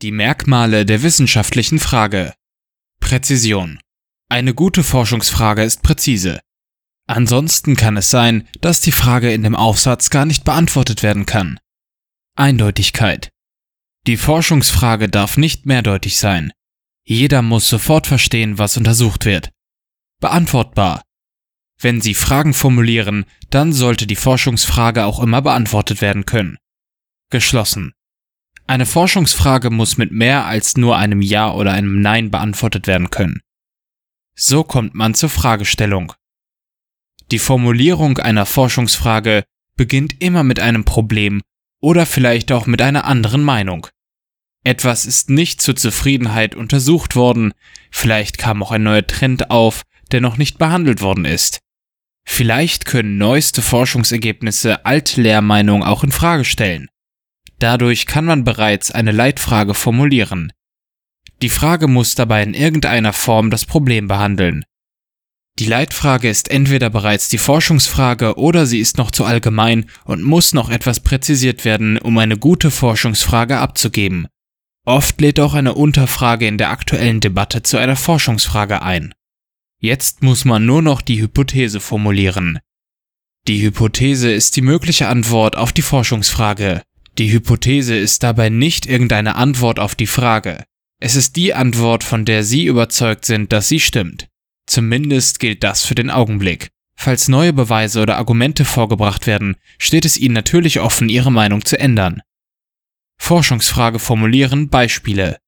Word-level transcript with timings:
Die 0.00 0.12
Merkmale 0.12 0.86
der 0.86 1.02
wissenschaftlichen 1.02 1.80
Frage. 1.80 2.32
Präzision. 3.00 3.80
Eine 4.28 4.54
gute 4.54 4.84
Forschungsfrage 4.84 5.64
ist 5.64 5.82
präzise. 5.82 6.38
Ansonsten 7.08 7.74
kann 7.74 7.96
es 7.96 8.08
sein, 8.08 8.46
dass 8.60 8.80
die 8.80 8.92
Frage 8.92 9.32
in 9.32 9.42
dem 9.42 9.56
Aufsatz 9.56 10.10
gar 10.10 10.24
nicht 10.24 10.44
beantwortet 10.44 11.02
werden 11.02 11.26
kann. 11.26 11.58
Eindeutigkeit. 12.36 13.30
Die 14.06 14.16
Forschungsfrage 14.16 15.08
darf 15.08 15.36
nicht 15.36 15.66
mehrdeutig 15.66 16.18
sein. 16.18 16.52
Jeder 17.04 17.42
muss 17.42 17.68
sofort 17.68 18.06
verstehen, 18.06 18.56
was 18.56 18.76
untersucht 18.76 19.24
wird. 19.24 19.50
Beantwortbar. 20.20 21.02
Wenn 21.80 22.00
Sie 22.00 22.14
Fragen 22.14 22.54
formulieren, 22.54 23.24
dann 23.50 23.72
sollte 23.72 24.06
die 24.06 24.14
Forschungsfrage 24.14 25.06
auch 25.06 25.18
immer 25.18 25.42
beantwortet 25.42 26.02
werden 26.02 26.24
können. 26.24 26.56
Geschlossen. 27.30 27.94
Eine 28.68 28.84
Forschungsfrage 28.84 29.70
muss 29.70 29.96
mit 29.96 30.12
mehr 30.12 30.44
als 30.44 30.76
nur 30.76 30.98
einem 30.98 31.22
Ja 31.22 31.54
oder 31.54 31.72
einem 31.72 32.02
Nein 32.02 32.30
beantwortet 32.30 32.86
werden 32.86 33.08
können. 33.08 33.40
So 34.34 34.62
kommt 34.62 34.94
man 34.94 35.14
zur 35.14 35.30
Fragestellung. 35.30 36.12
Die 37.30 37.38
Formulierung 37.38 38.18
einer 38.18 38.44
Forschungsfrage 38.44 39.44
beginnt 39.74 40.20
immer 40.20 40.44
mit 40.44 40.60
einem 40.60 40.84
Problem 40.84 41.40
oder 41.80 42.04
vielleicht 42.04 42.52
auch 42.52 42.66
mit 42.66 42.82
einer 42.82 43.06
anderen 43.06 43.42
Meinung. 43.42 43.86
Etwas 44.64 45.06
ist 45.06 45.30
nicht 45.30 45.62
zur 45.62 45.74
Zufriedenheit 45.74 46.54
untersucht 46.54 47.16
worden, 47.16 47.54
vielleicht 47.90 48.36
kam 48.36 48.62
auch 48.62 48.70
ein 48.70 48.82
neuer 48.82 49.06
Trend 49.06 49.50
auf, 49.50 49.84
der 50.12 50.20
noch 50.20 50.36
nicht 50.36 50.58
behandelt 50.58 51.00
worden 51.00 51.24
ist. 51.24 51.60
Vielleicht 52.26 52.84
können 52.84 53.16
neueste 53.16 53.62
Forschungsergebnisse 53.62 54.84
alte 54.84 55.22
Lehrmeinungen 55.22 55.84
auch 55.84 56.04
in 56.04 56.12
Frage 56.12 56.44
stellen. 56.44 56.88
Dadurch 57.58 58.06
kann 58.06 58.24
man 58.24 58.44
bereits 58.44 58.90
eine 58.90 59.12
Leitfrage 59.12 59.74
formulieren. 59.74 60.52
Die 61.42 61.50
Frage 61.50 61.88
muss 61.88 62.14
dabei 62.14 62.42
in 62.42 62.54
irgendeiner 62.54 63.12
Form 63.12 63.50
das 63.50 63.64
Problem 63.64 64.08
behandeln. 64.08 64.64
Die 65.58 65.66
Leitfrage 65.66 66.28
ist 66.28 66.50
entweder 66.50 66.88
bereits 66.88 67.28
die 67.28 67.38
Forschungsfrage 67.38 68.38
oder 68.38 68.64
sie 68.64 68.78
ist 68.78 68.96
noch 68.96 69.10
zu 69.10 69.24
allgemein 69.24 69.90
und 70.04 70.22
muss 70.22 70.52
noch 70.52 70.70
etwas 70.70 71.00
präzisiert 71.00 71.64
werden, 71.64 71.98
um 71.98 72.16
eine 72.18 72.36
gute 72.36 72.70
Forschungsfrage 72.70 73.58
abzugeben. 73.58 74.28
Oft 74.84 75.20
lädt 75.20 75.40
auch 75.40 75.54
eine 75.54 75.74
Unterfrage 75.74 76.46
in 76.46 76.58
der 76.58 76.70
aktuellen 76.70 77.20
Debatte 77.20 77.62
zu 77.62 77.76
einer 77.76 77.96
Forschungsfrage 77.96 78.82
ein. 78.82 79.14
Jetzt 79.80 80.22
muss 80.22 80.44
man 80.44 80.64
nur 80.64 80.80
noch 80.80 81.02
die 81.02 81.20
Hypothese 81.20 81.80
formulieren. 81.80 82.60
Die 83.48 83.62
Hypothese 83.62 84.30
ist 84.30 84.56
die 84.56 84.62
mögliche 84.62 85.08
Antwort 85.08 85.56
auf 85.56 85.72
die 85.72 85.82
Forschungsfrage. 85.82 86.82
Die 87.18 87.32
Hypothese 87.32 87.96
ist 87.96 88.22
dabei 88.22 88.48
nicht 88.48 88.86
irgendeine 88.86 89.34
Antwort 89.34 89.80
auf 89.80 89.96
die 89.96 90.06
Frage. 90.06 90.62
Es 91.00 91.16
ist 91.16 91.34
die 91.34 91.52
Antwort, 91.52 92.04
von 92.04 92.24
der 92.24 92.44
Sie 92.44 92.66
überzeugt 92.66 93.24
sind, 93.24 93.52
dass 93.52 93.68
sie 93.68 93.80
stimmt. 93.80 94.28
Zumindest 94.66 95.40
gilt 95.40 95.64
das 95.64 95.84
für 95.84 95.96
den 95.96 96.10
Augenblick. 96.10 96.70
Falls 96.96 97.28
neue 97.28 97.52
Beweise 97.52 98.02
oder 98.02 98.18
Argumente 98.18 98.64
vorgebracht 98.64 99.26
werden, 99.26 99.56
steht 99.78 100.04
es 100.04 100.16
Ihnen 100.16 100.34
natürlich 100.34 100.80
offen, 100.80 101.08
Ihre 101.08 101.32
Meinung 101.32 101.64
zu 101.64 101.78
ändern. 101.78 102.22
Forschungsfrage 103.20 103.98
formulieren 103.98 104.68
Beispiele. 104.68 105.38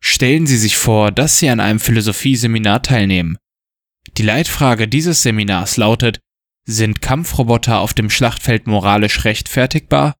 Stellen 0.00 0.46
Sie 0.46 0.58
sich 0.58 0.76
vor, 0.76 1.12
dass 1.12 1.38
Sie 1.38 1.48
an 1.48 1.60
einem 1.60 1.80
Philosophieseminar 1.80 2.82
teilnehmen. 2.82 3.38
Die 4.16 4.22
Leitfrage 4.22 4.88
dieses 4.88 5.22
Seminars 5.22 5.76
lautet, 5.76 6.20
sind 6.64 7.00
Kampfroboter 7.00 7.80
auf 7.80 7.94
dem 7.94 8.10
Schlachtfeld 8.10 8.66
moralisch 8.66 9.24
rechtfertigbar? 9.24 10.14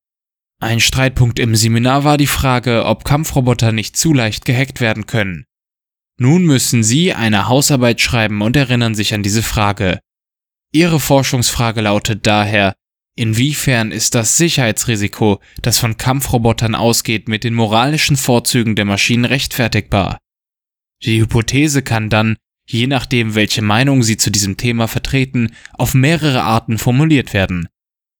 Ein 0.62 0.78
Streitpunkt 0.78 1.40
im 1.40 1.56
Seminar 1.56 2.04
war 2.04 2.16
die 2.16 2.28
Frage, 2.28 2.84
ob 2.86 3.04
Kampfroboter 3.04 3.72
nicht 3.72 3.96
zu 3.96 4.14
leicht 4.14 4.44
gehackt 4.44 4.80
werden 4.80 5.06
können. 5.06 5.44
Nun 6.20 6.44
müssen 6.44 6.84
Sie 6.84 7.12
eine 7.12 7.48
Hausarbeit 7.48 8.00
schreiben 8.00 8.42
und 8.42 8.54
erinnern 8.54 8.94
sich 8.94 9.12
an 9.12 9.24
diese 9.24 9.42
Frage. 9.42 9.98
Ihre 10.70 11.00
Forschungsfrage 11.00 11.80
lautet 11.80 12.28
daher, 12.28 12.76
inwiefern 13.16 13.90
ist 13.90 14.14
das 14.14 14.36
Sicherheitsrisiko, 14.36 15.40
das 15.62 15.80
von 15.80 15.96
Kampfrobotern 15.96 16.76
ausgeht, 16.76 17.26
mit 17.26 17.42
den 17.42 17.54
moralischen 17.54 18.16
Vorzügen 18.16 18.76
der 18.76 18.84
Maschinen 18.84 19.24
rechtfertigbar? 19.24 20.18
Die 21.02 21.20
Hypothese 21.20 21.82
kann 21.82 22.08
dann, 22.08 22.36
je 22.68 22.86
nachdem 22.86 23.34
welche 23.34 23.62
Meinung 23.62 24.04
Sie 24.04 24.16
zu 24.16 24.30
diesem 24.30 24.56
Thema 24.58 24.86
vertreten, 24.86 25.56
auf 25.72 25.92
mehrere 25.92 26.44
Arten 26.44 26.78
formuliert 26.78 27.34
werden. 27.34 27.66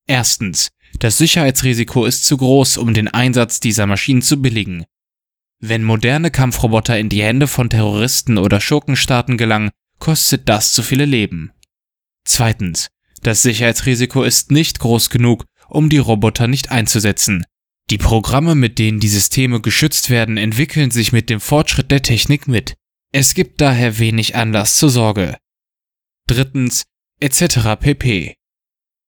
Erstens, 0.09 0.72
das 0.99 1.19
Sicherheitsrisiko 1.19 2.05
ist 2.05 2.25
zu 2.25 2.37
groß, 2.37 2.77
um 2.77 2.95
den 2.95 3.09
Einsatz 3.09 3.61
dieser 3.61 3.87
Maschinen 3.87 4.23
zu 4.23 4.41
billigen. 4.41 4.85
Wenn 5.61 5.85
moderne 5.85 6.31
Kampfroboter 6.31 6.99
in 6.99 7.09
die 7.09 7.23
Hände 7.23 7.47
von 7.47 7.71
Terroristen 7.71 8.39
oder 8.39 8.61
Schurkenstaaten 8.61 9.37
gelangen, 9.37 9.71
kostet 9.99 10.49
das 10.49 10.73
zu 10.73 10.83
viele 10.83 11.05
Leben. 11.05 11.53
Zweitens, 12.25 12.89
das 13.23 13.43
Sicherheitsrisiko 13.43 14.25
ist 14.25 14.51
nicht 14.51 14.81
groß 14.81 15.11
genug, 15.11 15.45
um 15.69 15.89
die 15.89 15.99
Roboter 15.99 16.49
nicht 16.49 16.71
einzusetzen. 16.73 17.45
Die 17.91 17.99
Programme, 17.99 18.55
mit 18.55 18.79
denen 18.79 19.01
die 19.01 19.09
Systeme 19.09 19.61
geschützt 19.61 20.11
werden, 20.11 20.37
entwickeln 20.37 20.91
sich 20.91 21.13
mit 21.13 21.31
dem 21.31 21.41
Fortschritt 21.41 21.91
der 21.91 22.03
Technik 22.03 22.49
mit. 22.49 22.75
Es 23.13 23.35
gibt 23.35 23.61
daher 23.61 23.99
wenig 23.99 24.35
Anlass 24.35 24.77
zur 24.77 24.91
Sorge. 24.91 25.37
Drittens, 26.27 26.85
etc. 27.21 27.77
pp. 27.79 28.35